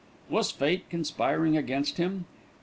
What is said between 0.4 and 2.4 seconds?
fate conspiring against him?